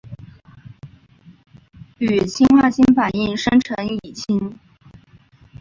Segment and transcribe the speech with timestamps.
[1.99, 4.57] 与氰化氢反应生成乙腈。